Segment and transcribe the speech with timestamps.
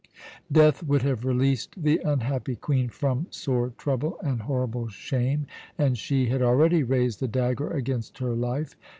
[0.51, 5.45] "Death would have released the unhappy Queen from sore trouble and horrible shame.
[5.77, 8.75] And she had already raised the dagger against her life.